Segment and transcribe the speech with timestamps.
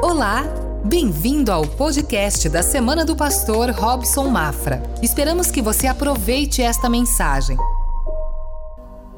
[0.00, 0.44] Olá!
[0.84, 4.80] Bem-vindo ao podcast da Semana do Pastor Robson Mafra.
[5.02, 7.56] Esperamos que você aproveite esta mensagem.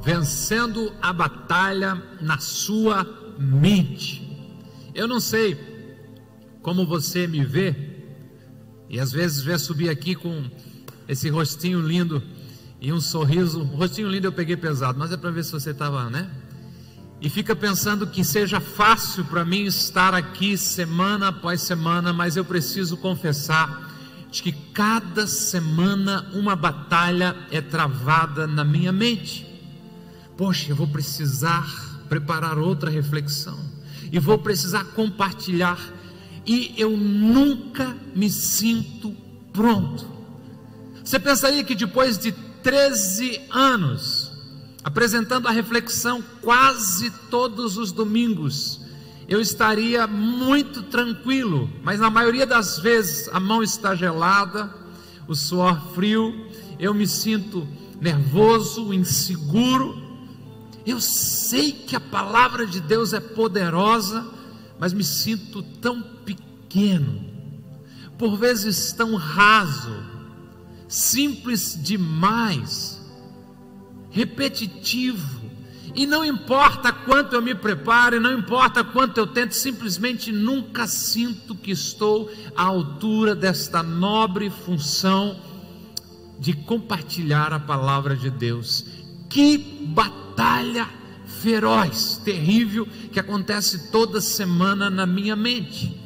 [0.01, 3.07] Vencendo a batalha na sua
[3.39, 4.27] mente.
[4.95, 5.55] Eu não sei
[6.63, 7.77] como você me vê,
[8.89, 10.45] e às vezes vê subir aqui com
[11.07, 12.23] esse rostinho lindo
[12.81, 13.65] e um sorriso.
[13.65, 16.31] Rostinho lindo eu peguei pesado, mas é para ver se você estava, né?
[17.21, 22.45] E fica pensando que seja fácil para mim estar aqui semana após semana, mas eu
[22.45, 23.91] preciso confessar
[24.31, 29.47] de que cada semana uma batalha é travada na minha mente.
[30.37, 31.67] Poxa, eu vou precisar
[32.09, 33.59] preparar outra reflexão
[34.11, 35.79] e vou precisar compartilhar
[36.47, 39.15] e eu nunca me sinto
[39.53, 40.07] pronto.
[41.05, 44.20] Você pensaria que depois de 13 anos
[44.83, 48.81] apresentando a reflexão quase todos os domingos,
[49.29, 54.75] eu estaria muito tranquilo, mas na maioria das vezes a mão está gelada,
[55.29, 56.47] o suor frio,
[56.79, 57.69] eu me sinto
[58.01, 59.97] nervoso, inseguro.
[60.85, 64.27] Eu sei que a palavra de Deus é poderosa,
[64.79, 67.25] mas me sinto tão pequeno,
[68.19, 69.95] por vezes tão raso,
[70.89, 73.00] simples demais
[74.11, 75.41] repetitivo.
[75.95, 81.55] E não importa quanto eu me prepare, não importa quanto eu tente, simplesmente nunca sinto
[81.55, 85.41] que estou à altura desta nobre função
[86.39, 88.87] de compartilhar a palavra de Deus.
[89.29, 90.89] Que batalha
[91.41, 95.99] feroz, terrível, que acontece toda semana na minha mente.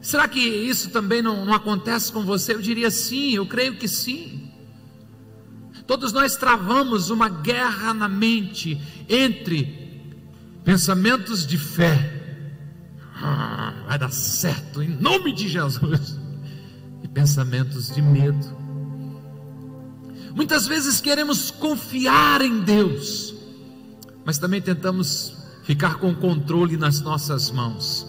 [0.00, 2.54] Será que isso também não, não acontece com você?
[2.54, 4.37] Eu diria sim, eu creio que sim.
[5.88, 10.04] Todos nós travamos uma guerra na mente entre
[10.62, 12.52] pensamentos de fé,
[13.14, 16.18] ah, vai dar certo em nome de Jesus,
[17.02, 18.54] e pensamentos de medo.
[20.34, 23.34] Muitas vezes queremos confiar em Deus,
[24.26, 28.06] mas também tentamos ficar com o controle nas nossas mãos.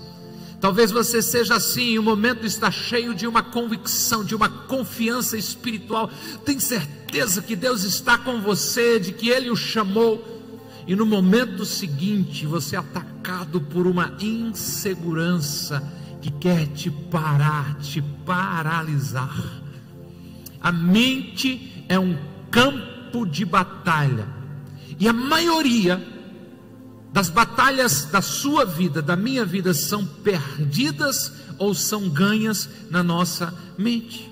[0.60, 6.12] Talvez você seja assim, o momento está cheio de uma convicção, de uma confiança espiritual.
[6.44, 10.38] Tem certeza que Deus está com você, de que Ele o chamou,
[10.86, 15.82] e no momento seguinte você é atacado por uma insegurança
[16.22, 19.62] que quer te parar, te paralisar.
[20.60, 22.18] A mente é um
[22.52, 24.28] campo de batalha,
[25.00, 26.19] e a maioria
[27.12, 33.54] das batalhas da sua vida, da minha vida, são perdidas ou são ganhas na nossa
[33.78, 34.30] mente.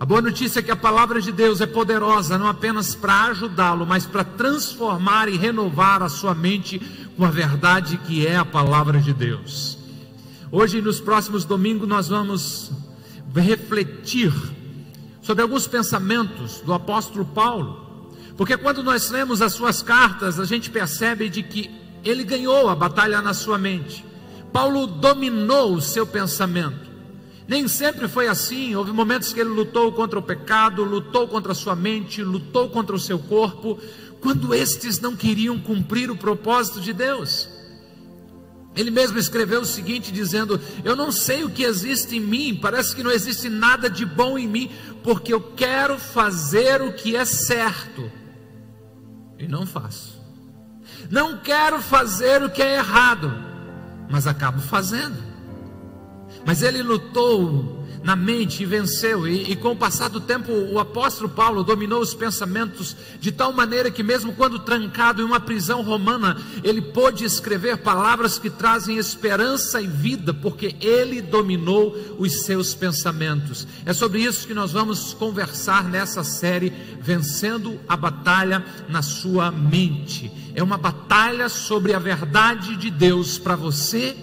[0.00, 3.86] A boa notícia é que a palavra de Deus é poderosa, não apenas para ajudá-lo,
[3.86, 6.80] mas para transformar e renovar a sua mente
[7.16, 9.78] com a verdade que é a palavra de Deus.
[10.50, 12.72] Hoje, nos próximos domingos, nós vamos
[13.32, 14.32] refletir
[15.22, 20.68] sobre alguns pensamentos do apóstolo Paulo, porque quando nós lemos as suas cartas, a gente
[20.68, 24.04] percebe de que ele ganhou a batalha na sua mente.
[24.52, 26.90] Paulo dominou o seu pensamento.
[27.46, 28.74] Nem sempre foi assim.
[28.74, 32.94] Houve momentos que ele lutou contra o pecado, lutou contra a sua mente, lutou contra
[32.94, 33.78] o seu corpo,
[34.20, 37.48] quando estes não queriam cumprir o propósito de Deus.
[38.74, 42.96] Ele mesmo escreveu o seguinte, dizendo: Eu não sei o que existe em mim, parece
[42.96, 44.70] que não existe nada de bom em mim,
[45.02, 48.10] porque eu quero fazer o que é certo
[49.38, 50.21] e não faço.
[51.10, 53.32] Não quero fazer o que é errado,
[54.08, 55.16] mas acabo fazendo.
[56.44, 59.26] Mas ele lutou na mente e venceu.
[59.26, 63.52] E, e, com o passar do tempo, o apóstolo Paulo dominou os pensamentos de tal
[63.52, 68.96] maneira que, mesmo quando trancado em uma prisão romana, ele pôde escrever palavras que trazem
[68.96, 73.66] esperança e vida, porque ele dominou os seus pensamentos.
[73.86, 80.30] É sobre isso que nós vamos conversar nessa série, Vencendo a Batalha na Sua Mente.
[80.54, 84.16] É uma batalha sobre a verdade de Deus para você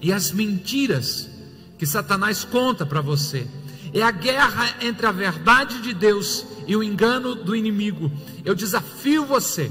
[0.00, 1.33] e as mentiras
[1.78, 3.46] que Satanás conta para você.
[3.92, 8.10] É a guerra entre a verdade de Deus e o engano do inimigo.
[8.44, 9.70] Eu desafio você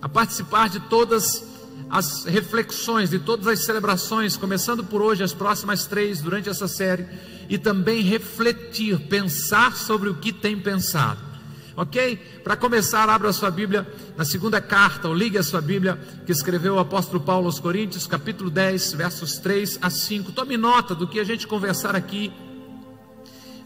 [0.00, 1.44] a participar de todas
[1.90, 7.06] as reflexões, de todas as celebrações, começando por hoje, as próximas três, durante essa série,
[7.48, 11.25] e também refletir, pensar sobre o que tem pensado.
[11.76, 12.16] Ok?
[12.42, 13.86] Para começar, abra a sua Bíblia
[14.16, 18.06] na segunda carta, ou ligue a sua Bíblia, que escreveu o apóstolo Paulo aos Coríntios,
[18.06, 20.32] capítulo 10, versos 3 a 5.
[20.32, 22.32] Tome nota do que a gente conversar aqui.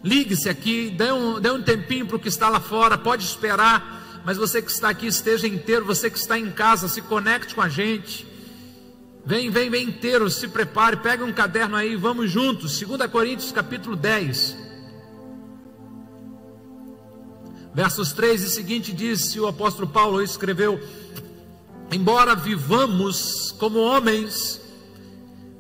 [0.02, 4.20] Ligue-se aqui, dê um, dê um tempinho para o que está lá fora, pode esperar,
[4.24, 7.62] mas você que está aqui esteja inteiro, você que está em casa, se conecte com
[7.62, 8.26] a gente.
[9.24, 12.80] Vem, vem, vem inteiro, se prepare, pega um caderno aí, vamos juntos.
[12.80, 14.69] 2 Coríntios capítulo 10.
[17.72, 20.80] Versos 3 e seguinte diz: o apóstolo Paulo escreveu:
[21.92, 24.60] Embora vivamos como homens,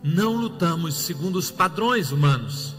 [0.02, 2.74] não lutamos segundo os padrões humanos.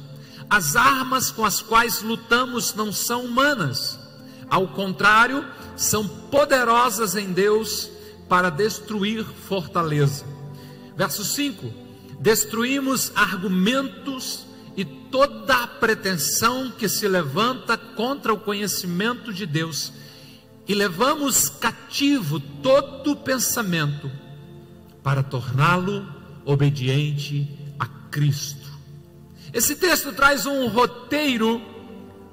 [0.50, 3.98] As armas com as quais lutamos não são humanas,
[4.50, 5.46] ao contrário,
[5.78, 7.90] são poderosas em Deus
[8.28, 10.26] para destruir fortaleza.
[10.96, 11.72] Verso 5:
[12.20, 14.46] Destruímos argumentos
[14.76, 19.92] e toda a pretensão que se levanta contra o conhecimento de Deus,
[20.68, 24.10] e levamos cativo todo pensamento
[25.04, 26.08] para torná-lo
[26.46, 28.70] obediente a Cristo.
[29.52, 31.62] Esse texto traz um roteiro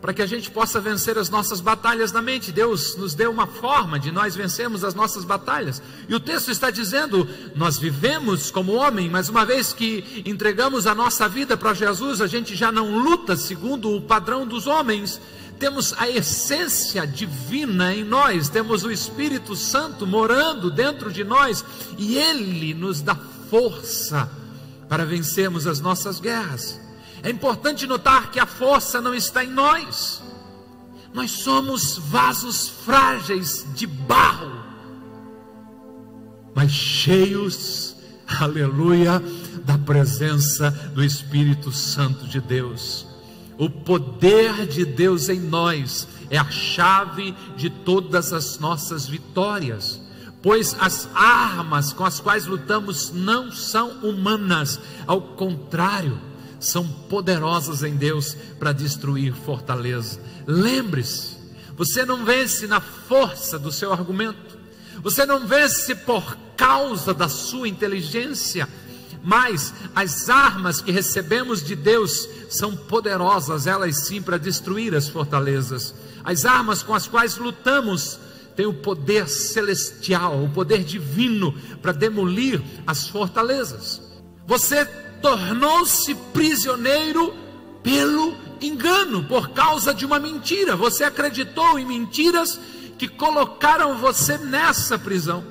[0.00, 2.52] para que a gente possa vencer as nossas batalhas na mente.
[2.52, 5.82] Deus nos deu uma forma de nós vencermos as nossas batalhas.
[6.08, 10.94] E o texto está dizendo: nós vivemos como homem, mas uma vez que entregamos a
[10.94, 15.20] nossa vida para Jesus, a gente já não luta segundo o padrão dos homens.
[15.58, 21.64] Temos a essência divina em nós, temos o Espírito Santo morando dentro de nós
[21.98, 23.16] e ele nos dá
[23.50, 24.30] força
[24.88, 26.78] para vencermos as nossas guerras.
[27.22, 30.22] É importante notar que a força não está em nós.
[31.12, 34.52] Nós somos vasos frágeis de barro,
[36.54, 39.22] mas cheios, aleluia,
[39.64, 43.06] da presença do Espírito Santo de Deus.
[43.56, 50.00] O poder de Deus em nós é a chave de todas as nossas vitórias
[50.42, 56.20] pois as armas com as quais lutamos não são humanas, ao contrário,
[56.60, 60.20] são poderosas em Deus para destruir fortaleza.
[60.46, 61.36] Lembre-se,
[61.76, 64.58] você não vence na força do seu argumento,
[65.02, 68.68] você não vence por causa da sua inteligência,
[69.22, 75.94] mas as armas que recebemos de Deus são poderosas, elas sim, para destruir as fortalezas.
[76.24, 78.18] As armas com as quais lutamos
[78.56, 84.02] têm o poder celestial, o poder divino para demolir as fortalezas.
[84.46, 84.84] Você
[85.20, 87.34] tornou-se prisioneiro
[87.82, 90.76] pelo engano, por causa de uma mentira.
[90.76, 92.58] Você acreditou em mentiras
[92.98, 95.44] que colocaram você nessa prisão.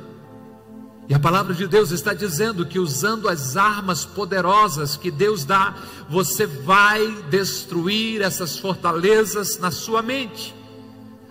[1.09, 5.73] E a palavra de Deus está dizendo que usando as armas poderosas que Deus dá,
[6.09, 10.53] você vai destruir essas fortalezas na sua mente.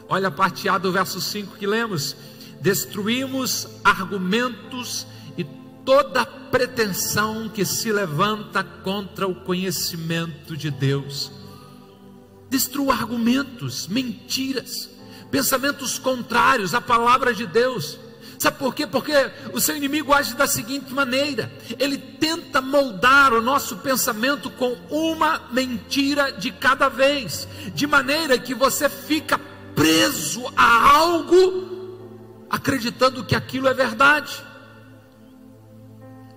[0.08, 2.16] Olha a parte A do verso 5 que lemos:
[2.62, 5.06] Destruímos argumentos
[5.86, 11.32] toda pretensão que se levanta contra o conhecimento de Deus.
[12.48, 14.88] Destrua argumentos, mentiras,
[15.30, 17.98] pensamentos contrários à palavra de Deus.
[18.38, 18.86] Sabe por quê?
[18.86, 19.12] Porque
[19.52, 25.42] o seu inimigo age da seguinte maneira: ele tenta moldar o nosso pensamento com uma
[25.50, 29.38] mentira de cada vez, de maneira que você fica
[29.74, 34.45] preso a algo, acreditando que aquilo é verdade.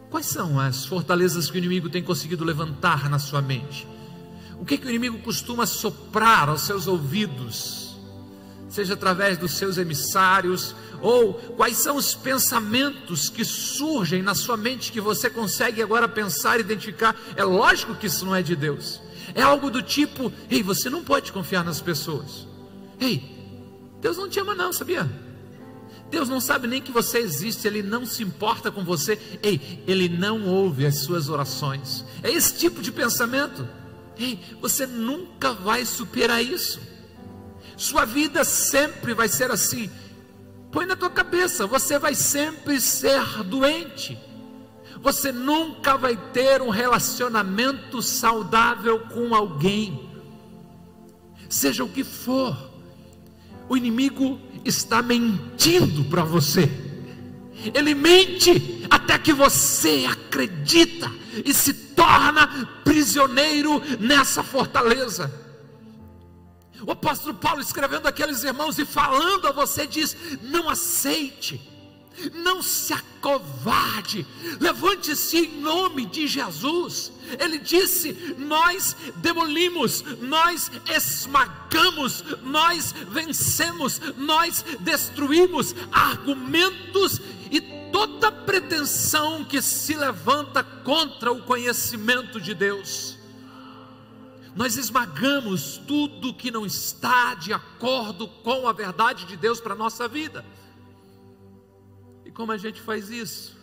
[0.09, 3.87] Quais são as fortalezas que o inimigo tem conseguido levantar na sua mente?
[4.59, 7.97] O que, que o inimigo costuma soprar aos seus ouvidos?
[8.67, 14.91] Seja através dos seus emissários, ou quais são os pensamentos que surgem na sua mente
[14.91, 17.15] que você consegue agora pensar e identificar?
[17.35, 19.01] É lógico que isso não é de Deus.
[19.33, 22.47] É algo do tipo: ei, você não pode confiar nas pessoas.
[22.99, 23.23] Ei,
[24.01, 25.09] Deus não te ama, não, sabia?
[26.09, 30.09] Deus não sabe nem que você existe, Ele não se importa com você, ei, Ele
[30.09, 32.03] não ouve as suas orações.
[32.23, 33.67] É esse tipo de pensamento.
[34.17, 36.81] Ei, você nunca vai superar isso.
[37.77, 39.89] Sua vida sempre vai ser assim.
[40.71, 44.17] Põe na tua cabeça, você vai sempre ser doente.
[45.01, 50.09] Você nunca vai ter um relacionamento saudável com alguém.
[51.47, 52.68] Seja o que for
[53.69, 56.69] o inimigo está mentindo para você.
[57.73, 61.11] Ele mente até que você acredita
[61.45, 62.47] e se torna
[62.83, 65.31] prisioneiro nessa fortaleza.
[66.81, 71.68] O apóstolo Paulo escrevendo aqueles irmãos e falando a você diz: não aceite
[72.33, 74.25] não se acovarde,
[74.59, 77.11] levante-se em nome de Jesus.
[77.39, 87.21] Ele disse: Nós demolimos, nós esmagamos, nós vencemos, nós destruímos argumentos
[87.51, 87.61] e
[87.91, 93.17] toda pretensão que se levanta contra o conhecimento de Deus.
[94.55, 99.77] Nós esmagamos tudo que não está de acordo com a verdade de Deus para a
[99.77, 100.43] nossa vida.
[102.39, 103.57] Como a gente faz isso?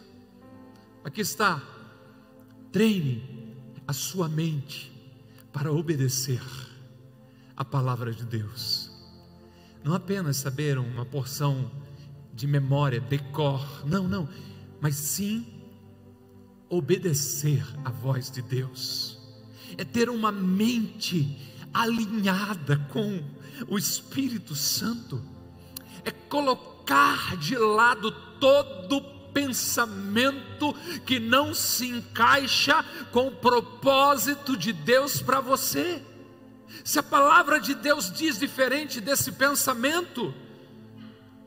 [1.03, 1.63] Aqui está.
[2.71, 3.57] Treine
[3.89, 4.93] a sua mente
[5.51, 6.43] para obedecer
[7.57, 8.91] a palavra de Deus.
[9.83, 11.71] Não apenas saber uma porção
[12.35, 14.29] de memória, decor, não, não,
[14.79, 15.47] mas sim
[16.69, 19.19] obedecer a voz de Deus.
[19.79, 21.35] É ter uma mente
[21.73, 23.25] alinhada com
[23.69, 25.25] o Espírito Santo.
[26.05, 29.03] É colocar de lado todo
[29.33, 30.75] pensamento
[31.05, 36.03] que não se encaixa com o propósito de Deus para você.
[36.83, 40.33] Se a palavra de Deus diz diferente desse pensamento,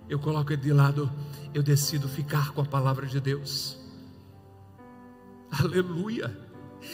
[0.08, 1.12] eu coloco ele de lado,
[1.54, 3.78] eu decido ficar com a palavra de Deus.
[5.52, 6.49] Aleluia.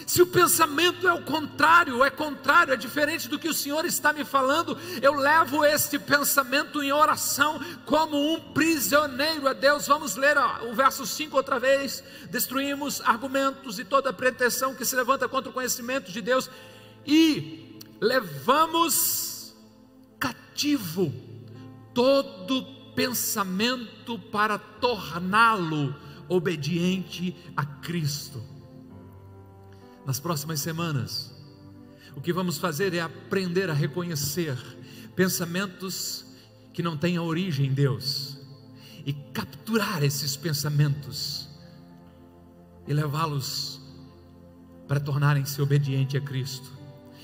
[0.06, 4.12] Se o pensamento é o contrário, é contrário, é diferente do que o Senhor está
[4.12, 9.88] me falando, eu levo este pensamento em oração como um prisioneiro a Deus.
[9.88, 12.04] Vamos ler ó, o verso 5 outra vez.
[12.30, 16.50] Destruímos argumentos e toda pretensão que se levanta contra o conhecimento de Deus
[17.06, 19.56] e levamos
[20.20, 21.14] cativo
[21.94, 22.64] todo
[22.96, 25.96] pensamento para torná-lo
[26.28, 28.55] obediente a Cristo
[30.06, 31.34] nas próximas semanas,
[32.16, 34.58] o que vamos fazer é aprender a reconhecer
[35.16, 36.26] pensamentos
[36.74, 38.38] que não têm a origem em Deus
[39.06, 41.48] e capturar esses pensamentos
[42.88, 43.80] e levá-los
[44.88, 46.72] para tornarem-se obedientes a Cristo.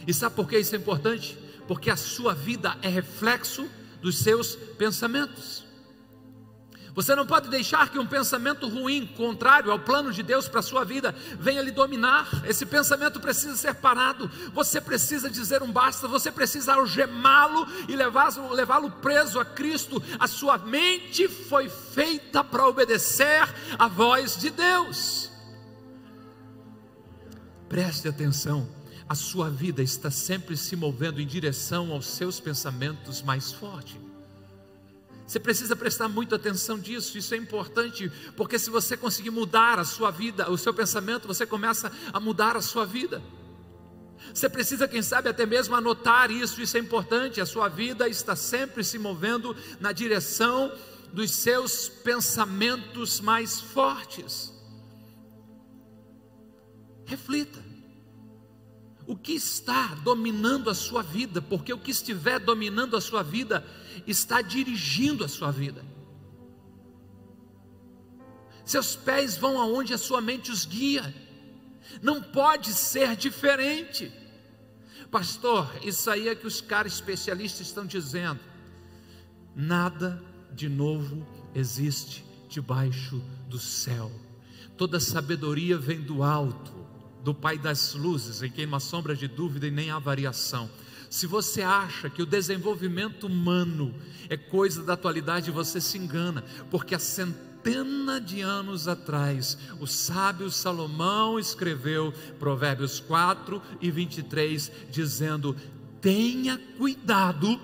[0.07, 1.37] E sabe por que isso é importante?
[1.67, 3.67] Porque a sua vida é reflexo
[4.01, 5.63] dos seus pensamentos.
[6.93, 10.63] Você não pode deixar que um pensamento ruim, contrário ao plano de Deus para a
[10.63, 12.27] sua vida, venha lhe dominar.
[12.45, 14.29] Esse pensamento precisa ser parado.
[14.53, 16.07] Você precisa dizer um basta.
[16.07, 20.03] Você precisa algemá-lo e levá-lo levá preso a Cristo.
[20.19, 23.47] A sua mente foi feita para obedecer
[23.79, 25.31] à voz de Deus.
[27.69, 28.67] Preste atenção.
[29.07, 34.10] A sua vida está sempre se movendo em direção aos seus pensamentos mais fortes.
[35.31, 39.85] Você precisa prestar muita atenção disso, isso é importante, porque se você conseguir mudar a
[39.85, 43.23] sua vida, o seu pensamento, você começa a mudar a sua vida.
[44.33, 47.39] Você precisa, quem sabe, até mesmo anotar isso, isso é importante.
[47.39, 50.69] A sua vida está sempre se movendo na direção
[51.13, 54.53] dos seus pensamentos mais fortes.
[57.05, 57.63] Reflita.
[59.07, 61.41] O que está dominando a sua vida?
[61.41, 63.65] Porque o que estiver dominando a sua vida
[64.07, 65.83] está dirigindo a sua vida.
[68.65, 71.13] Seus pés vão aonde a sua mente os guia.
[72.01, 74.11] Não pode ser diferente.
[75.09, 78.39] Pastor, isso aí é que os caras especialistas estão dizendo.
[79.55, 84.11] Nada de novo existe debaixo do céu.
[84.77, 86.71] Toda sabedoria vem do alto,
[87.23, 90.69] do Pai das luzes, em quem não há sombra de dúvida e nem há variação.
[91.11, 93.93] Se você acha que o desenvolvimento humano
[94.29, 100.49] é coisa da atualidade, você se engana, porque há centena de anos atrás, o sábio
[100.49, 105.53] Salomão escreveu Provérbios 4 e 23, dizendo:
[105.99, 107.59] tenha cuidado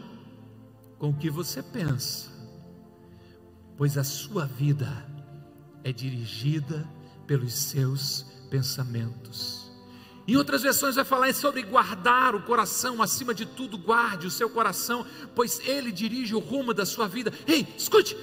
[0.99, 2.29] com o que você pensa,
[3.77, 5.07] pois a sua vida
[5.85, 6.85] é dirigida
[7.25, 9.66] pelos seus pensamentos.
[10.27, 14.49] Em outras versões vai falar sobre guardar o coração, acima de tudo, guarde o seu
[14.49, 17.31] coração, pois ele dirige o rumo da sua vida.
[17.47, 18.17] Ei, escute,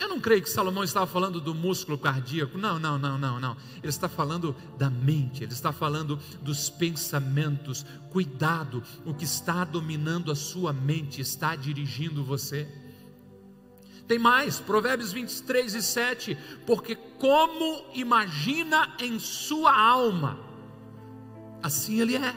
[0.00, 2.58] eu não creio que Salomão estava falando do músculo cardíaco.
[2.58, 3.56] Não, não, não, não, não.
[3.82, 7.86] Ele está falando da mente, ele está falando dos pensamentos.
[8.10, 12.66] Cuidado, o que está dominando a sua mente está dirigindo você.
[14.08, 16.38] Tem mais, Provérbios 23 e 7.
[16.66, 20.49] Porque como imagina em sua alma,
[21.62, 22.34] assim ele é.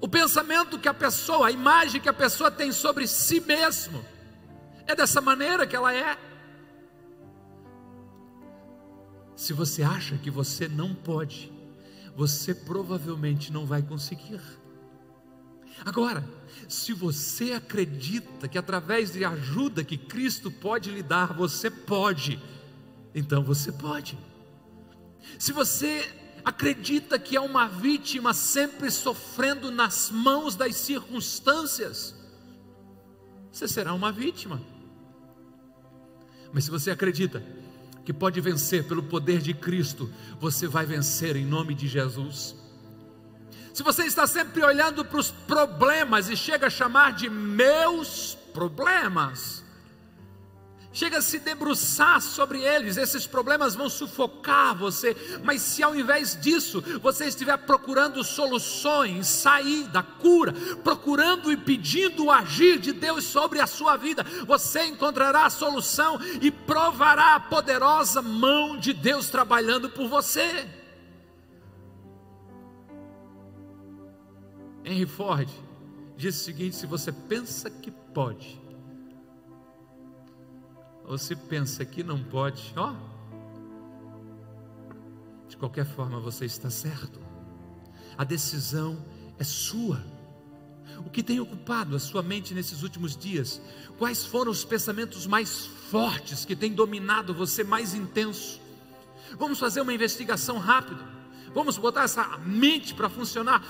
[0.00, 4.04] O pensamento que a pessoa, a imagem que a pessoa tem sobre si mesmo,
[4.86, 6.16] é dessa maneira que ela é.
[9.34, 11.52] Se você acha que você não pode,
[12.16, 14.40] você provavelmente não vai conseguir.
[15.84, 16.24] Agora,
[16.68, 22.40] se você acredita que através de ajuda que Cristo pode lhe dar, você pode,
[23.14, 24.18] então você pode.
[25.38, 26.12] Se você
[26.48, 32.14] acredita que é uma vítima sempre sofrendo nas mãos das circunstâncias,
[33.52, 34.58] você será uma vítima.
[36.50, 37.42] Mas se você acredita
[38.02, 42.56] que pode vencer pelo poder de Cristo, você vai vencer em nome de Jesus.
[43.74, 49.62] Se você está sempre olhando para os problemas e chega a chamar de meus problemas,
[50.90, 55.14] Chega a se debruçar sobre eles, esses problemas vão sufocar você,
[55.44, 60.52] mas se ao invés disso você estiver procurando soluções, saída, cura,
[60.82, 66.18] procurando e pedindo o agir de Deus sobre a sua vida, você encontrará a solução
[66.40, 70.66] e provará a poderosa mão de Deus trabalhando por você.
[74.82, 75.50] Henry Ford
[76.16, 78.58] disse o seguinte: se você pensa que pode,
[81.08, 82.92] você pensa que não pode, ó,
[85.48, 87.18] de qualquer forma você está certo.
[88.16, 89.02] A decisão
[89.38, 90.04] é sua.
[90.98, 93.58] O que tem ocupado a sua mente nesses últimos dias?
[93.96, 98.60] Quais foram os pensamentos mais fortes que têm dominado você mais intenso?
[99.38, 101.02] Vamos fazer uma investigação rápida.
[101.54, 103.66] Vamos botar essa mente para funcionar.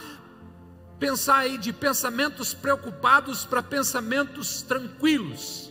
[0.99, 5.69] Pensar aí de pensamentos preocupados para pensamentos tranquilos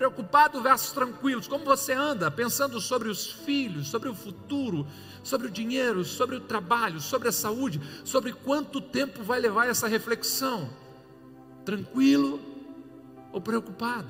[0.00, 1.46] preocupado versus tranquilos.
[1.46, 4.86] Como você anda pensando sobre os filhos, sobre o futuro,
[5.22, 9.86] sobre o dinheiro, sobre o trabalho, sobre a saúde, sobre quanto tempo vai levar essa
[9.86, 10.70] reflexão?
[11.66, 12.40] Tranquilo
[13.30, 14.08] ou preocupado?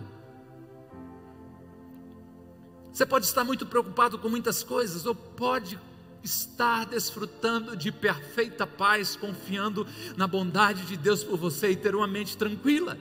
[2.92, 5.76] Você pode estar muito preocupado com muitas coisas, ou pode
[6.23, 9.85] estar desfrutando de perfeita paz, confiando
[10.16, 12.97] na bondade de Deus por você e ter uma mente tranquila.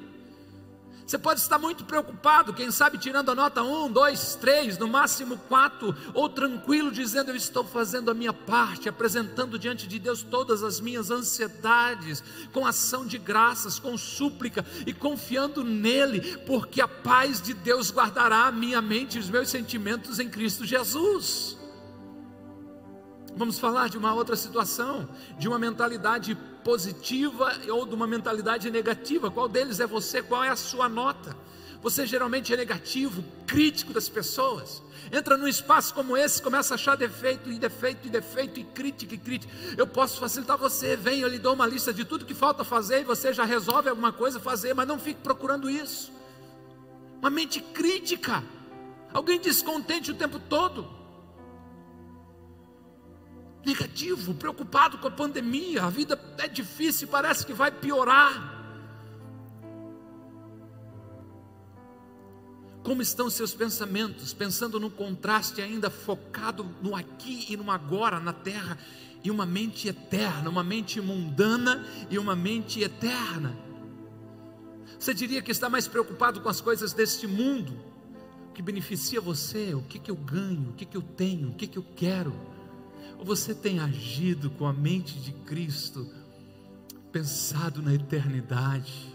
[1.10, 5.40] Você pode estar muito preocupado, quem sabe tirando a nota um, dois, três, no máximo
[5.50, 10.62] quatro, ou tranquilo, dizendo: Eu estou fazendo a minha parte, apresentando diante de Deus todas
[10.62, 12.24] as minhas ansiedades,
[12.54, 18.46] com ação de graças, com súplica e confiando nele, porque a paz de Deus guardará
[18.46, 21.59] a minha mente e os meus sentimentos em Cristo Jesus.
[23.36, 25.08] Vamos falar de uma outra situação,
[25.38, 29.32] de uma mentalidade positiva ou de uma mentalidade negativa.
[29.32, 30.22] Qual deles é você?
[30.22, 31.36] Qual é a sua nota?
[31.82, 34.84] Você geralmente é negativo, crítico das pessoas.
[35.12, 39.16] Entra num espaço como esse, começa a achar defeito e defeito e defeito e crítica
[39.16, 39.54] e crítica.
[39.78, 43.02] Eu posso facilitar você, vem, eu lhe dou uma lista de tudo que falta fazer
[43.02, 46.12] e você já resolve alguma coisa fazer, mas não fique procurando isso.
[47.20, 48.44] Uma mente crítica,
[49.14, 50.99] alguém descontente o tempo todo
[53.66, 58.58] negativo, preocupado com a pandemia, a vida é difícil, parece que vai piorar.
[62.84, 64.34] Como estão seus pensamentos?
[64.34, 68.78] Pensando no contraste ainda focado no aqui e no agora, na terra,
[69.24, 73.56] e uma mente eterna, uma mente mundana e uma mente eterna.
[74.98, 77.78] Você diria que está mais preocupado com as coisas deste mundo,
[78.50, 81.54] o que beneficia você, o que, que eu ganho, o que, que eu tenho, o
[81.54, 82.34] que, que eu quero
[83.20, 86.08] ou você tem agido com a mente de Cristo,
[87.12, 89.14] pensado na eternidade,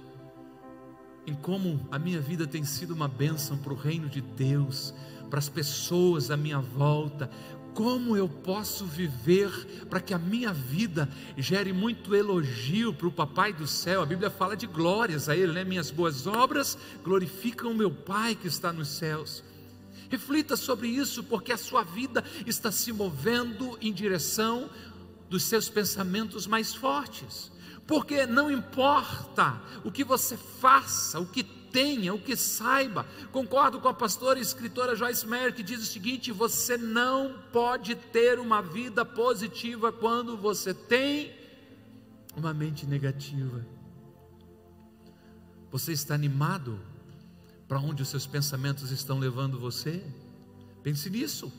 [1.26, 4.92] em como a minha vida tem sido uma bênção para o reino de Deus,
[5.30, 7.30] para as pessoas à minha volta,
[7.72, 9.50] como eu posso viver
[9.88, 14.02] para que a minha vida gere muito elogio para o Papai do céu?
[14.02, 15.64] A Bíblia fala de glórias a Ele, né?
[15.64, 19.42] Minhas boas obras glorificam o meu Pai que está nos céus.
[20.10, 24.70] Reflita sobre isso, porque a sua vida está se movendo em direção
[25.28, 27.52] dos seus pensamentos mais fortes.
[27.86, 33.04] Porque não importa o que você faça, o que tenha, o que saiba.
[33.32, 37.94] Concordo com a pastora e escritora Joyce Meyer que diz o seguinte: você não pode
[37.96, 41.34] ter uma vida positiva quando você tem
[42.36, 43.66] uma mente negativa.
[45.70, 46.80] Você está animado
[47.66, 50.04] para onde os seus pensamentos estão levando você?
[50.82, 51.52] Pense nisso.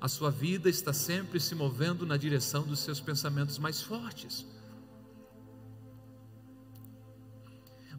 [0.00, 4.46] A sua vida está sempre se movendo na direção dos seus pensamentos mais fortes.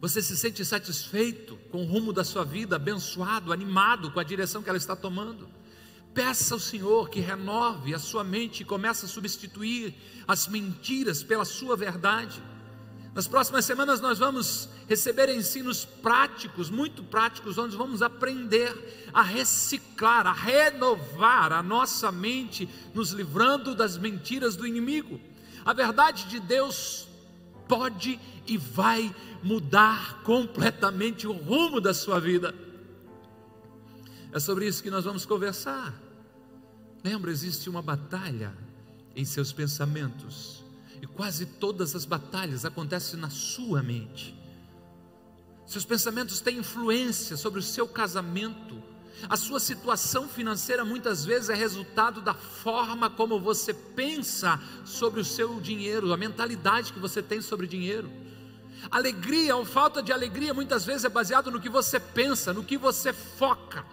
[0.00, 4.62] Você se sente satisfeito com o rumo da sua vida, abençoado, animado com a direção
[4.62, 5.48] que ela está tomando?
[6.14, 9.94] Peça ao Senhor que renove a sua mente e comece a substituir
[10.26, 12.40] as mentiras pela sua verdade.
[13.18, 18.72] Nas próximas semanas nós vamos receber ensinos práticos, muito práticos, onde vamos aprender
[19.12, 25.20] a reciclar, a renovar a nossa mente, nos livrando das mentiras do inimigo.
[25.64, 27.08] A verdade de Deus
[27.66, 32.54] pode e vai mudar completamente o rumo da sua vida.
[34.30, 35.92] É sobre isso que nós vamos conversar.
[37.02, 38.56] Lembra, existe uma batalha
[39.16, 40.67] em seus pensamentos
[41.00, 44.34] e quase todas as batalhas acontecem na sua mente.
[45.66, 48.82] Seus pensamentos têm influência sobre o seu casamento.
[49.28, 55.24] A sua situação financeira muitas vezes é resultado da forma como você pensa sobre o
[55.24, 58.10] seu dinheiro, a mentalidade que você tem sobre dinheiro.
[58.90, 62.78] Alegria ou falta de alegria muitas vezes é baseado no que você pensa, no que
[62.78, 63.84] você foca.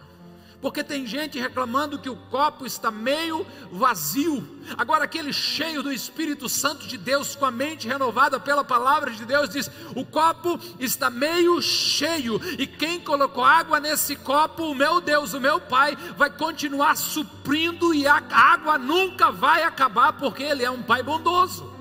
[0.61, 4.47] Porque tem gente reclamando que o copo está meio vazio.
[4.77, 9.25] Agora, aquele cheio do Espírito Santo de Deus, com a mente renovada pela palavra de
[9.25, 12.41] Deus, diz: o copo está meio cheio.
[12.57, 17.93] E quem colocou água nesse copo, o meu Deus, o meu Pai, vai continuar suprindo
[17.93, 21.71] e a água nunca vai acabar, porque Ele é um Pai bondoso.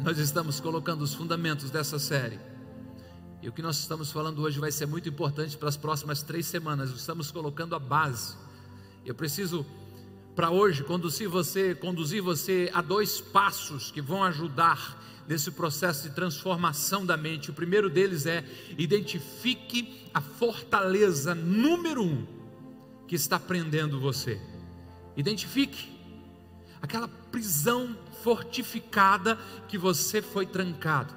[0.00, 2.49] Nós estamos colocando os fundamentos dessa série
[3.42, 6.44] e o que nós estamos falando hoje vai ser muito importante para as próximas três
[6.44, 6.90] semanas.
[6.90, 8.36] Estamos colocando a base.
[9.04, 9.64] Eu preciso,
[10.36, 16.14] para hoje, conduzir você, conduzir você a dois passos que vão ajudar nesse processo de
[16.14, 17.50] transformação da mente.
[17.50, 18.44] O primeiro deles é
[18.76, 22.26] identifique a fortaleza número um
[23.08, 24.38] que está prendendo você.
[25.16, 25.98] Identifique
[26.82, 31.14] aquela prisão fortificada que você foi trancado.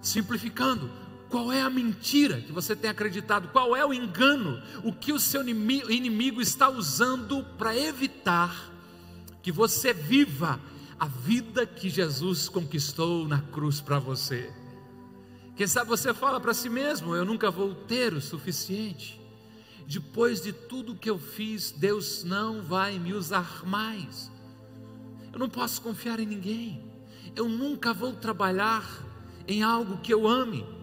[0.00, 0.88] Simplificando,
[1.28, 3.48] qual é a mentira que você tem acreditado?
[3.48, 4.62] Qual é o engano?
[4.84, 8.72] O que o seu inimigo está usando para evitar
[9.42, 10.60] que você viva
[10.98, 14.52] a vida que Jesus conquistou na cruz para você?
[15.56, 19.20] Quem sabe você fala para si mesmo: Eu nunca vou ter o suficiente.
[19.86, 24.30] Depois de tudo que eu fiz, Deus não vai me usar mais.
[25.32, 26.84] Eu não posso confiar em ninguém.
[27.34, 28.84] Eu nunca vou trabalhar
[29.46, 30.75] em algo que eu ame.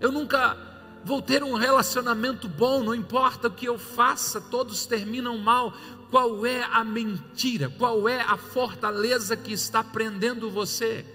[0.00, 0.56] Eu nunca
[1.04, 5.72] vou ter um relacionamento bom, não importa o que eu faça, todos terminam mal.
[6.10, 7.70] Qual é a mentira?
[7.70, 11.06] Qual é a fortaleza que está prendendo você?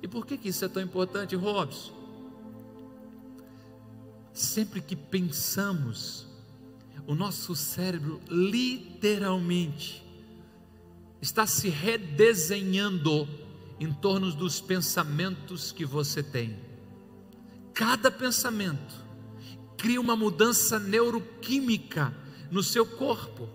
[0.00, 1.92] E por que, que isso é tão importante, Robson?
[4.32, 6.26] Sempre que pensamos,
[7.06, 10.02] o nosso cérebro literalmente
[11.20, 13.28] está se redesenhando
[13.78, 16.71] em torno dos pensamentos que você tem
[17.74, 19.02] cada pensamento
[19.76, 22.14] cria uma mudança neuroquímica
[22.50, 23.48] no seu corpo.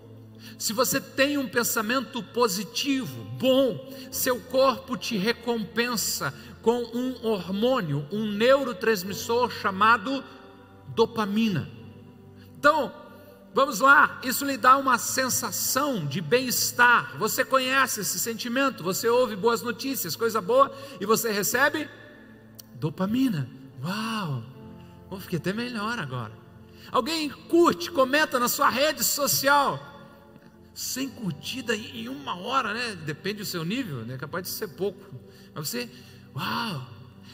[0.58, 8.30] Se você tem um pensamento positivo, bom, seu corpo te recompensa com um hormônio, um
[8.32, 10.24] neurotransmissor chamado
[10.90, 11.70] dopamina.
[12.60, 12.92] Então,
[13.54, 17.18] vamos lá, isso lhe dá uma sensação de bem-estar.
[17.18, 21.88] Você conhece esse sentimento, você ouve boas notícias, coisa boa, e você recebe
[22.76, 23.57] dopamina.
[23.84, 24.44] Uau!
[25.10, 26.32] Oh, fiquei até melhor agora.
[26.92, 29.96] Alguém curte, comenta na sua rede social.
[30.74, 32.96] Sem curtida em uma hora, né?
[32.96, 34.18] Depende do seu nível, né?
[34.18, 35.16] Capaz de ser pouco.
[35.54, 35.90] Mas você,
[36.36, 36.88] uau!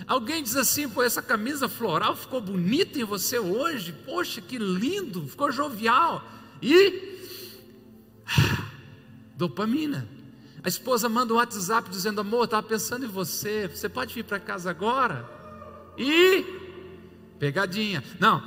[0.08, 3.94] Alguém diz assim, pô, essa camisa floral ficou bonita em você hoje.
[4.06, 6.26] Poxa, que lindo, ficou jovial.
[6.62, 7.20] E
[9.36, 10.08] dopamina.
[10.64, 13.68] A esposa manda um WhatsApp dizendo: Amor, estava pensando em você.
[13.68, 15.43] Você pode vir para casa agora?
[15.98, 16.46] E
[17.40, 18.04] pegadinha.
[18.20, 18.44] Não.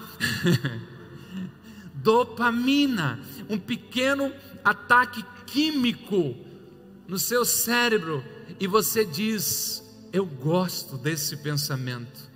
[1.94, 4.32] Dopamina, um pequeno
[4.64, 6.36] ataque químico
[7.06, 8.24] no seu cérebro
[8.60, 9.82] e você diz:
[10.12, 12.26] "Eu gosto desse pensamento".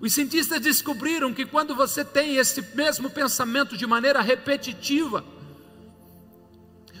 [0.00, 5.24] Os cientistas descobriram que quando você tem esse mesmo pensamento de maneira repetitiva,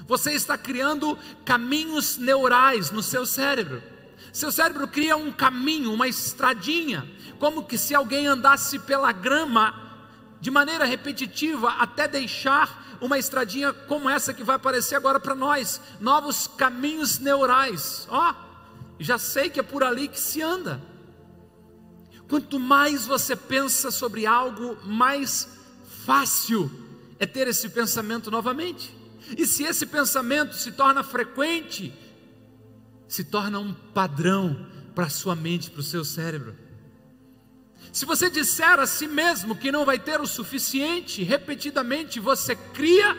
[0.06, 3.82] você está criando caminhos neurais no seu cérebro.
[4.34, 9.72] Seu cérebro cria um caminho, uma estradinha, como que se alguém andasse pela grama
[10.40, 15.80] de maneira repetitiva até deixar uma estradinha como essa que vai aparecer agora para nós,
[16.00, 18.08] novos caminhos neurais.
[18.10, 18.34] Ó, oh,
[18.98, 20.82] já sei que é por ali que se anda.
[22.28, 25.48] Quanto mais você pensa sobre algo, mais
[26.04, 26.68] fácil
[27.20, 28.92] é ter esse pensamento novamente.
[29.38, 31.96] E se esse pensamento se torna frequente,
[33.08, 36.56] se torna um padrão para a sua mente, para o seu cérebro.
[37.92, 43.16] Se você disser a si mesmo que não vai ter o suficiente, repetidamente você cria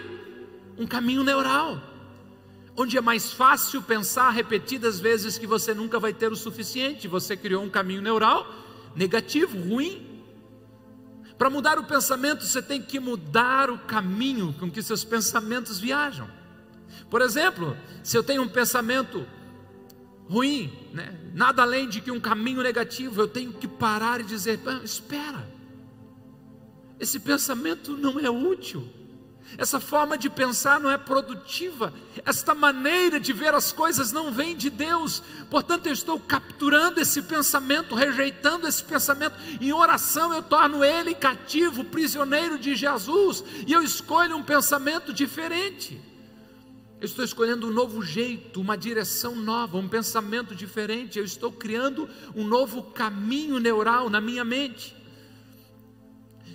[0.77, 1.81] um caminho neural,
[2.75, 7.07] onde é mais fácil pensar repetidas vezes que você nunca vai ter o suficiente.
[7.07, 8.45] Você criou um caminho neural
[8.95, 10.23] negativo, ruim.
[11.37, 16.29] Para mudar o pensamento, você tem que mudar o caminho com que seus pensamentos viajam.
[17.09, 19.25] Por exemplo, se eu tenho um pensamento
[20.27, 21.17] ruim, né?
[21.33, 25.47] nada além de que um caminho negativo, eu tenho que parar e dizer: espera,
[26.99, 28.87] esse pensamento não é útil,
[29.57, 31.93] essa forma de pensar não é produtiva,
[32.25, 37.21] esta maneira de ver as coisas não vem de Deus, portanto eu estou capturando esse
[37.21, 43.83] pensamento, rejeitando esse pensamento, em oração eu torno ele cativo, prisioneiro de Jesus, e eu
[43.83, 46.14] escolho um pensamento diferente.
[46.99, 51.19] Eu estou escolhendo um novo jeito, uma direção nova, um pensamento diferente.
[51.19, 54.95] Eu estou criando um novo caminho neural na minha mente.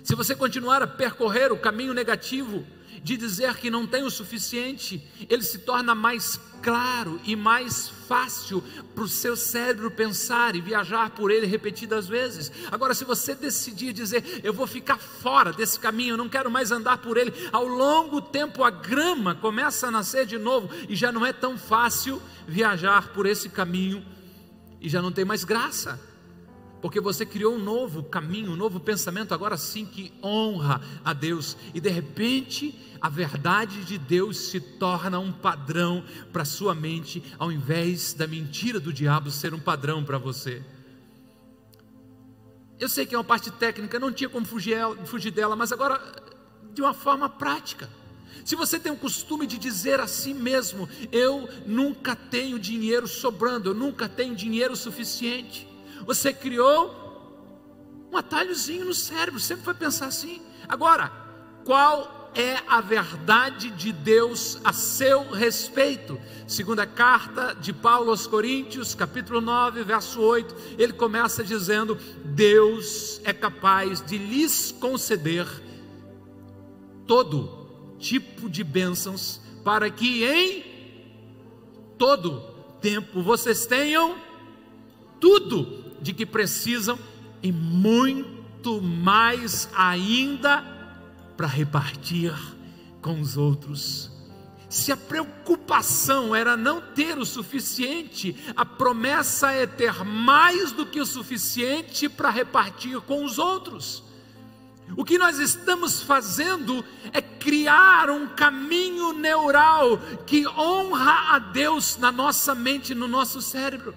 [0.03, 2.65] Se você continuar a percorrer o caminho negativo
[3.03, 8.63] de dizer que não tem o suficiente, ele se torna mais claro e mais fácil
[8.93, 12.51] para o seu cérebro pensar e viajar por ele repetidas vezes.
[12.71, 16.71] Agora, se você decidir dizer, eu vou ficar fora desse caminho, eu não quero mais
[16.71, 21.11] andar por ele, ao longo tempo a grama começa a nascer de novo e já
[21.11, 24.05] não é tão fácil viajar por esse caminho
[24.79, 26.10] e já não tem mais graça
[26.81, 31.55] porque você criou um novo caminho, um novo pensamento, agora sim que honra a Deus,
[31.73, 37.51] e de repente a verdade de Deus se torna um padrão para sua mente, ao
[37.51, 40.63] invés da mentira do diabo ser um padrão para você.
[42.79, 46.01] Eu sei que é uma parte técnica, não tinha como fugir, fugir dela, mas agora
[46.73, 47.87] de uma forma prática.
[48.43, 53.69] Se você tem o costume de dizer a si mesmo: Eu nunca tenho dinheiro sobrando,
[53.69, 55.70] eu nunca tenho dinheiro suficiente.
[56.05, 56.99] Você criou
[58.11, 60.41] um atalhozinho no cérebro, sempre vai pensar assim.
[60.67, 61.11] Agora,
[61.63, 66.19] qual é a verdade de Deus a seu respeito?
[66.47, 73.33] Segunda carta de Paulo aos Coríntios, capítulo 9, verso 8, ele começa dizendo: Deus é
[73.33, 75.47] capaz de lhes conceder
[77.05, 77.67] todo
[77.99, 80.65] tipo de bênçãos, para que em
[81.97, 82.41] todo
[82.81, 84.15] tempo vocês tenham
[85.19, 86.97] tudo de que precisam
[87.43, 90.63] e muito mais ainda
[91.37, 92.33] para repartir
[93.01, 94.11] com os outros.
[94.69, 101.01] Se a preocupação era não ter o suficiente, a promessa é ter mais do que
[101.01, 104.03] o suficiente para repartir com os outros.
[104.95, 106.83] O que nós estamos fazendo
[107.13, 113.93] é criar um caminho neural que honra a Deus na nossa mente, no nosso cérebro.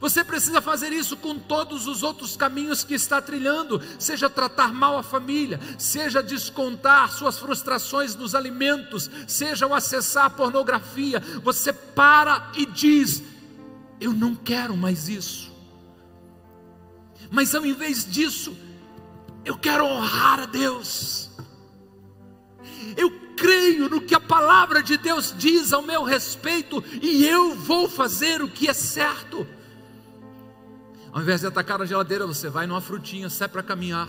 [0.00, 4.96] Você precisa fazer isso com todos os outros caminhos que está trilhando, seja tratar mal
[4.96, 11.20] a família, seja descontar suas frustrações nos alimentos, seja o acessar a pornografia.
[11.42, 13.22] Você para e diz:
[14.00, 15.52] Eu não quero mais isso.
[17.30, 18.56] Mas ao invés disso,
[19.44, 21.28] eu quero honrar a Deus.
[22.96, 27.86] Eu creio no que a palavra de Deus diz ao meu respeito e eu vou
[27.86, 29.46] fazer o que é certo.
[31.12, 34.08] Ao invés de atacar a geladeira, você vai numa frutinha, sai para caminhar.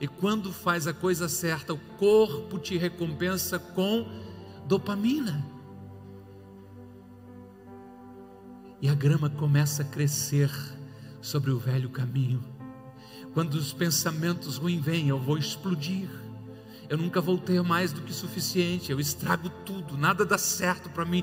[0.00, 4.08] E quando faz a coisa certa, o corpo te recompensa com
[4.66, 5.44] dopamina.
[8.80, 10.50] E a grama começa a crescer
[11.20, 12.42] sobre o velho caminho.
[13.32, 16.08] Quando os pensamentos ruins vêm, eu vou explodir.
[16.88, 18.90] Eu nunca vou ter mais do que suficiente.
[18.90, 21.22] Eu estrago tudo, nada dá certo para mim.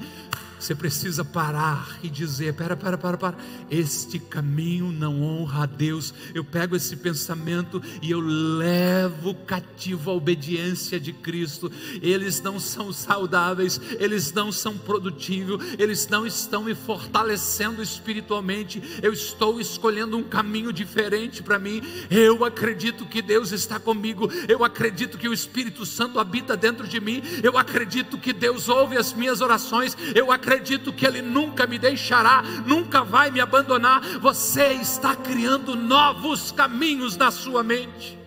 [0.60, 3.38] Você precisa parar e dizer: para, para, para, para.
[3.72, 6.13] Este caminho não honra a Deus.
[6.36, 11.72] Eu pego esse pensamento e eu levo cativo a obediência de Cristo.
[12.02, 18.82] Eles não são saudáveis, eles não são produtivos, eles não estão me fortalecendo espiritualmente.
[19.02, 21.82] Eu estou escolhendo um caminho diferente para mim.
[22.12, 24.30] Eu acredito que Deus está comigo.
[24.48, 27.24] Eu acredito que o Espírito Santo habita dentro de mim.
[27.41, 29.95] Eu acredito que Deus ouve as minhas orações.
[30.13, 34.01] Eu acredito acredito que Ele nunca me deixará, nunca vai me abandonar.
[34.19, 38.17] Você está criando novos caminhos na sua mente.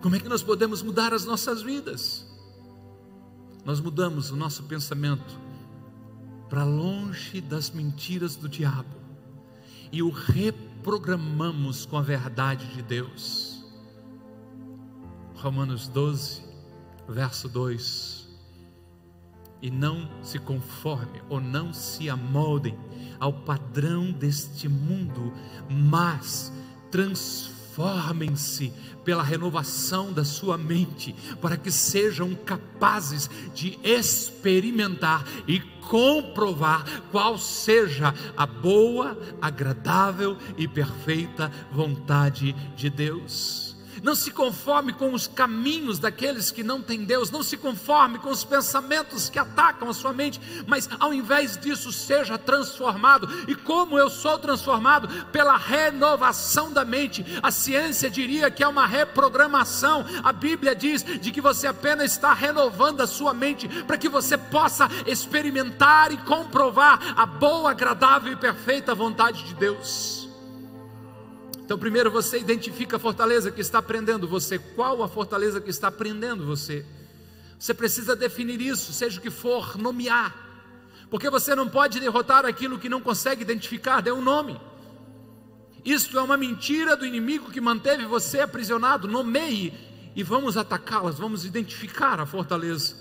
[0.00, 2.26] Como é que nós podemos mudar as nossas vidas?
[3.64, 5.38] Nós mudamos o nosso pensamento
[6.48, 8.96] para longe das mentiras do diabo
[9.92, 13.62] e o reprogramamos com a verdade de Deus.
[15.34, 16.42] Romanos 12,
[17.08, 18.25] verso 2
[19.66, 22.78] e não se conforme ou não se amoldem
[23.18, 25.32] ao padrão deste mundo,
[25.68, 26.52] mas
[26.88, 28.72] transformem-se
[29.04, 38.14] pela renovação da sua mente, para que sejam capazes de experimentar e comprovar qual seja
[38.36, 43.75] a boa, agradável e perfeita vontade de Deus.
[44.02, 48.30] Não se conforme com os caminhos daqueles que não têm Deus, não se conforme com
[48.30, 53.28] os pensamentos que atacam a sua mente, mas ao invés disso, seja transformado.
[53.48, 55.08] E como eu sou transformado?
[55.26, 57.24] Pela renovação da mente.
[57.42, 60.04] A ciência diria que é uma reprogramação.
[60.22, 64.36] A Bíblia diz de que você apenas está renovando a sua mente para que você
[64.36, 70.25] possa experimentar e comprovar a boa, agradável e perfeita vontade de Deus.
[71.66, 74.56] Então, primeiro você identifica a fortaleza que está prendendo você.
[74.56, 76.86] Qual a fortaleza que está prendendo você?
[77.58, 80.32] Você precisa definir isso, seja o que for, nomear.
[81.10, 84.60] Porque você não pode derrotar aquilo que não consegue identificar, dê um nome.
[85.84, 89.08] Isto é uma mentira do inimigo que manteve você aprisionado.
[89.08, 89.74] Nomeie
[90.14, 92.94] e vamos atacá-las, vamos identificar a fortaleza.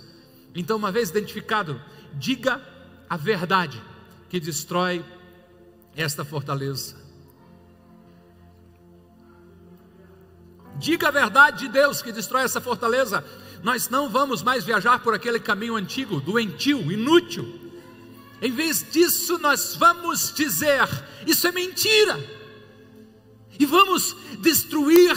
[0.56, 1.80] Então, uma vez identificado,
[2.15, 2.60] diga
[3.08, 3.80] a verdade
[4.28, 5.06] que destrói
[5.95, 7.04] esta fortaleza.
[10.77, 13.23] Diga a verdade de Deus que destrói essa fortaleza.
[13.63, 17.59] Nós não vamos mais viajar por aquele caminho antigo, doentio, inútil.
[18.41, 20.88] Em vez disso, nós vamos dizer:
[21.25, 22.19] isso é mentira.
[23.57, 25.15] E vamos destruir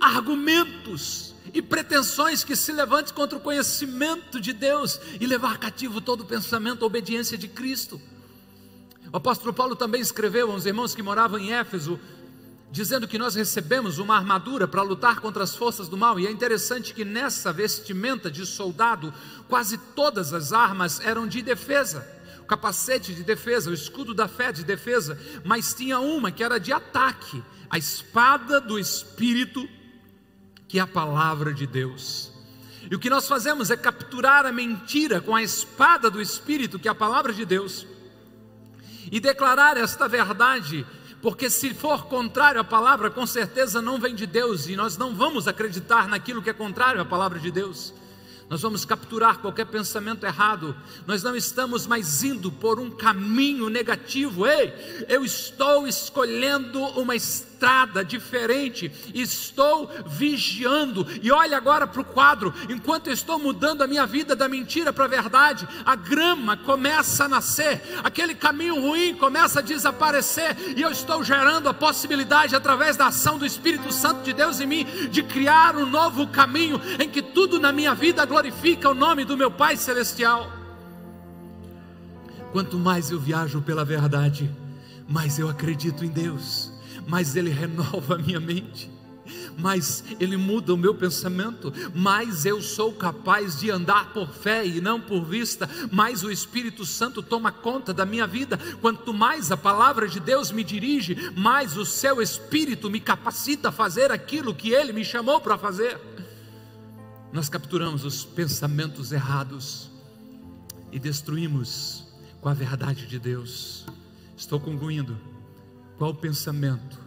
[0.00, 6.20] argumentos e pretensões que se levantem contra o conhecimento de Deus e levar cativo todo
[6.20, 8.00] o pensamento à obediência de Cristo.
[9.12, 11.98] O apóstolo Paulo também escreveu aos irmãos que moravam em Éfeso,
[12.70, 16.30] dizendo que nós recebemos uma armadura para lutar contra as forças do mal, e é
[16.30, 19.12] interessante que nessa vestimenta de soldado,
[19.48, 22.06] quase todas as armas eram de defesa.
[22.40, 26.58] O capacete de defesa, o escudo da fé de defesa, mas tinha uma que era
[26.58, 29.68] de ataque, a espada do espírito,
[30.68, 32.32] que é a palavra de Deus.
[32.88, 36.88] E o que nós fazemos é capturar a mentira com a espada do espírito, que
[36.88, 37.86] é a palavra de Deus,
[39.10, 40.86] e declarar esta verdade
[41.22, 45.14] porque se for contrário à palavra, com certeza não vem de Deus, e nós não
[45.14, 47.92] vamos acreditar naquilo que é contrário à palavra de Deus.
[48.48, 50.74] Nós vamos capturar qualquer pensamento errado.
[51.06, 54.44] Nós não estamos mais indo por um caminho negativo.
[54.44, 54.74] Ei,
[55.08, 57.49] eu estou escolhendo uma estrada
[58.04, 58.90] diferente.
[59.14, 61.06] Estou vigiando.
[61.22, 62.52] E olha agora para o quadro.
[62.68, 67.24] Enquanto eu estou mudando a minha vida da mentira para a verdade, a grama começa
[67.24, 67.82] a nascer.
[68.02, 70.56] Aquele caminho ruim começa a desaparecer.
[70.76, 74.66] E eu estou gerando a possibilidade, através da ação do Espírito Santo de Deus em
[74.66, 79.24] mim, de criar um novo caminho em que tudo na minha vida glorifica o nome
[79.24, 80.50] do meu Pai Celestial.
[82.52, 84.50] Quanto mais eu viajo pela verdade,
[85.08, 86.72] mais eu acredito em Deus,
[87.10, 88.90] mais Ele renova a minha mente,
[89.58, 94.80] mais Ele muda o meu pensamento, mais eu sou capaz de andar por fé e
[94.80, 98.58] não por vista, mais o Espírito Santo toma conta da minha vida.
[98.80, 103.72] Quanto mais a palavra de Deus me dirige, mais o seu Espírito me capacita a
[103.72, 105.98] fazer aquilo que Ele me chamou para fazer
[107.32, 109.88] nós capturamos os pensamentos errados
[110.90, 112.04] e destruímos
[112.40, 113.86] com a verdade de Deus.
[114.36, 115.16] Estou concluindo.
[115.96, 116.98] Qual pensamento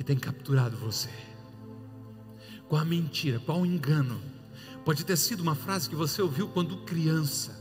[0.00, 1.10] que tem capturado você?
[2.70, 3.38] Qual a mentira?
[3.38, 4.18] Qual o engano?
[4.82, 7.60] Pode ter sido uma frase que você ouviu quando criança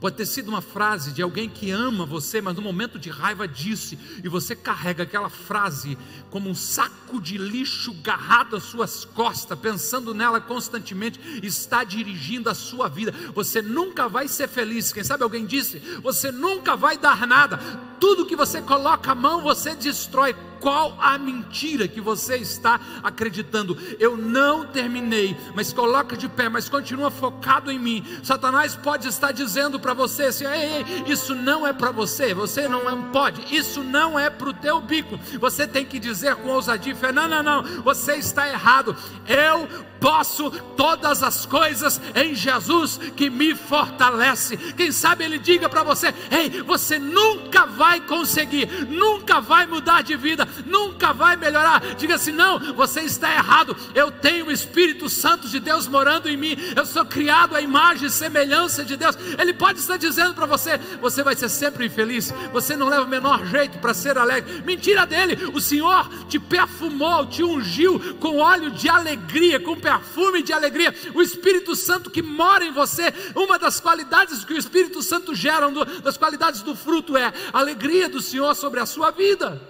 [0.00, 3.48] Pode ter sido uma frase de alguém que ama você, mas no momento de raiva
[3.48, 5.98] disse, e você carrega aquela frase
[6.30, 12.54] como um saco de lixo garrado às suas costas, pensando nela constantemente, está dirigindo a
[12.54, 13.12] sua vida.
[13.34, 14.92] Você nunca vai ser feliz.
[14.92, 17.58] Quem sabe alguém disse: você nunca vai dar nada.
[17.98, 23.76] Tudo que você coloca a mão, você destrói qual a mentira que você está acreditando.
[23.98, 28.04] Eu não terminei, mas coloca de pé, mas continua focado em mim.
[28.22, 32.68] Satanás pode estar dizendo para você assim: ei, ei, isso não é para você, você
[32.68, 35.18] não é pode, isso não é para o teu bico.
[35.40, 38.96] Você tem que dizer com ousadia: não, não, não, você está errado.
[39.26, 39.68] Eu
[40.00, 44.56] posso todas as coisas em Jesus que me fortalece.
[44.56, 50.16] Quem sabe ele diga para você: ei, você nunca vai conseguir, nunca vai mudar de
[50.16, 51.80] vida, nunca vai melhorar.
[51.96, 53.76] Diga assim: não, você está errado.
[53.94, 58.06] Eu tenho o Espírito Santo de Deus morando em mim, eu sou criado à imagem
[58.06, 59.16] e semelhança de Deus.
[59.38, 63.08] Ele pode estar dizendo para você: você vai ser sempre infeliz, você não leva o
[63.08, 64.62] menor jeito para ser alegre.
[64.64, 70.52] Mentira dele, o Senhor te perfumou, te ungiu com óleo de alegria, com perfume de
[70.52, 75.34] alegria, o Espírito Santo que mora em você, uma das qualidades que o Espírito Santo
[75.34, 75.70] gera,
[76.02, 79.60] das qualidades do fruto é a alegria do Senhor sobre a sua vida.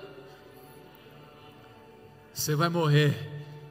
[2.32, 3.16] Você vai morrer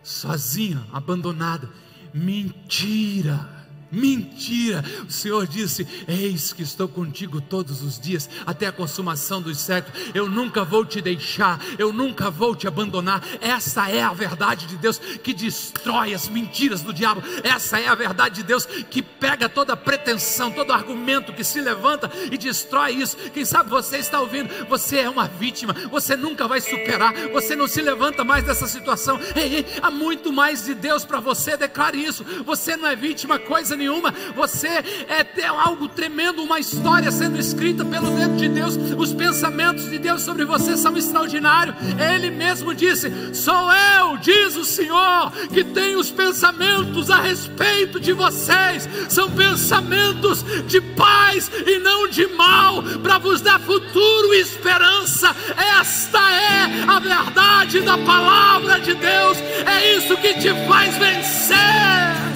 [0.04, 1.72] sozinho, abandonado.
[2.14, 3.57] Mentira.
[3.91, 4.84] Mentira!
[5.08, 10.12] O Senhor disse: Eis que estou contigo todos os dias, até a consumação dos séculos.
[10.13, 13.23] Eu nunca vou te deixar, eu nunca vou te abandonar.
[13.39, 17.24] Essa é a verdade de Deus que destrói as mentiras do diabo.
[17.43, 22.12] Essa é a verdade de Deus que pega toda pretensão, todo argumento que se levanta
[22.30, 23.16] e destrói isso.
[23.34, 24.49] Quem sabe você está ouvindo?
[24.68, 29.18] Você é uma vítima, você nunca vai superar, você não se levanta mais dessa situação.
[29.34, 32.26] Ei, ei, há muito mais de Deus para você, declare isso.
[32.43, 34.13] Você não é vítima, coisa nenhuma.
[34.36, 38.75] Você é, algo tremendo, uma história sendo escrita pelo dedo de Deus.
[38.97, 41.75] Os pensamentos de Deus sobre você são extraordinários.
[42.13, 48.13] Ele mesmo disse: Sou eu, diz o Senhor, que tenho os pensamentos a respeito de
[48.13, 48.88] vocês.
[49.09, 55.36] São pensamentos de paz e não de mal, para vos dar futuro e esperança.
[55.80, 59.38] Esta é a verdade da palavra de Deus.
[59.65, 62.26] É isso que te faz vencer.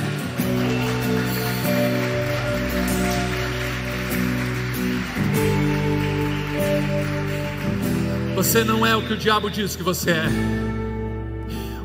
[8.41, 10.25] Você não é o que o diabo diz que você é.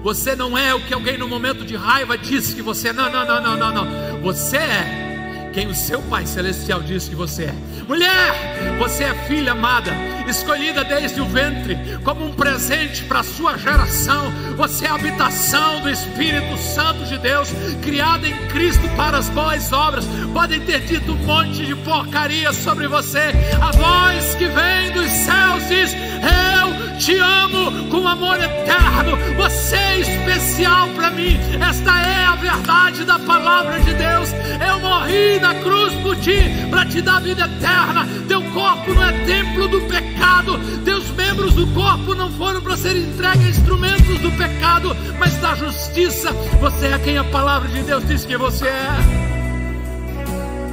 [0.02, 2.92] Você não é o que alguém no momento de raiva disse que você é.
[2.94, 4.20] Não, não, não, não, não, não.
[4.22, 7.54] Você é quem o seu Pai Celestial diz que você é.
[7.88, 9.90] Mulher, você é filha amada,
[10.26, 14.30] escolhida desde o ventre, como um presente para a sua geração.
[14.56, 17.50] Você é a habitação do Espírito Santo de Deus,
[17.82, 20.04] criada em Cristo para as boas obras.
[20.32, 23.32] Podem ter dito um monte de porcaria sobre você.
[23.60, 29.16] A voz que vem dos céus diz: Eu te amo com amor eterno.
[29.36, 31.38] Você é especial para mim.
[31.60, 34.30] Esta é a verdade da palavra de Deus.
[34.66, 36.38] Eu morri na cruz por ti,
[36.70, 38.06] para te dar vida eterna.
[38.28, 42.96] Teu corpo não é templo do pecado, teus membros do corpo não foram para ser
[42.96, 46.32] entregues a instrumentos do pecado, mas da justiça.
[46.60, 49.26] Você é quem a palavra de Deus diz que você é.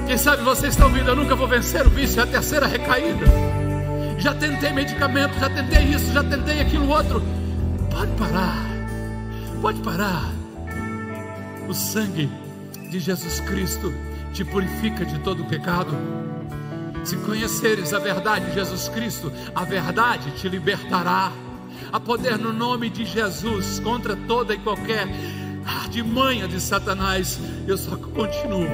[0.08, 3.63] Quem sabe você está ouvindo, eu nunca vou vencer o vício, é a terceira recaída.
[4.24, 7.22] Já tentei medicamento, já tentei isso, já tentei aquilo outro.
[7.92, 8.66] Pode parar,
[9.62, 10.32] pode parar.
[11.68, 12.32] O sangue
[12.90, 13.94] de Jesus Cristo
[14.32, 15.94] te purifica de todo pecado.
[17.04, 21.30] Se conheceres a verdade de Jesus Cristo, a verdade te libertará.
[21.92, 25.06] Há poder no nome de Jesus contra toda e qualquer
[25.66, 27.38] artimanha de Satanás.
[27.68, 28.70] Eu só continuo,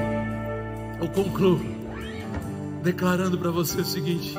[1.00, 1.60] eu concluo,
[2.84, 4.36] declarando para você o seguinte: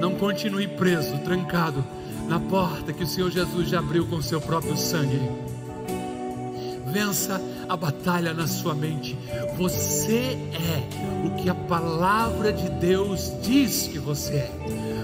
[0.00, 1.84] não continue preso, trancado
[2.26, 5.20] na porta que o Senhor Jesus já abriu com seu próprio sangue.
[6.86, 9.16] Vença a batalha na sua mente.
[9.56, 14.52] Você é o que a palavra de Deus diz que você é.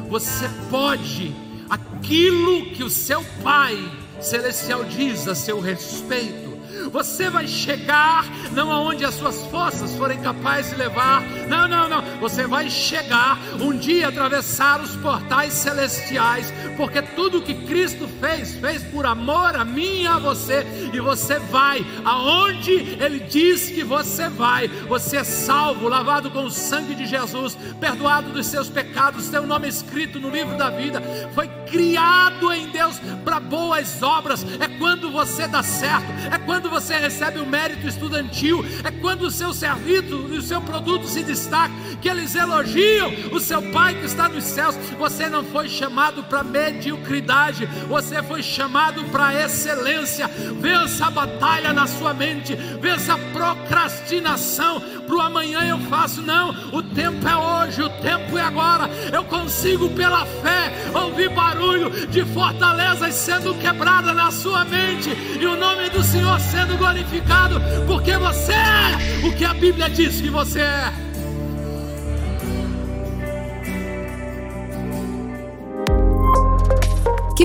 [0.09, 1.35] Você pode
[1.69, 3.77] aquilo que o seu Pai
[4.21, 6.46] celestial diz a seu respeito.
[6.91, 11.23] Você vai chegar não aonde as suas forças forem capazes de levar.
[11.49, 12.03] Não, não, não.
[12.21, 18.83] Você vai chegar um dia atravessar os portais celestiais, porque tudo que Cristo fez, fez
[18.85, 20.67] por amor a mim e a você.
[20.93, 24.69] E você vai aonde ele diz que você vai.
[24.69, 29.69] Você é salvo, lavado com o sangue de Jesus, perdoado dos seus pecados, seu nome
[29.69, 31.03] escrito no livro da vida.
[31.35, 34.45] Foi criado em Deus para boas obras.
[34.61, 39.31] É quando você dá certo, é quando você recebe o mérito estudantil, é quando o
[39.31, 44.07] seu serviço e o seu produto se destaca, que eles elogiam o seu Pai que
[44.07, 44.77] está nos céus.
[44.99, 50.29] Você não foi chamado para mediocridade, você foi chamado para excelência.
[50.29, 54.83] Vença a batalha na sua mente, vença a procrastinação.
[55.07, 56.51] Para o amanhã eu faço, não.
[56.73, 58.91] O tempo é hoje, o tempo é agora.
[59.13, 65.57] Eu consigo, pela fé, ouvir barulho de fortalezas sendo quebrada na sua mente e o
[65.57, 70.61] nome do Senhor sendo glorificado, porque você é o que a Bíblia diz que você
[70.61, 71.06] é.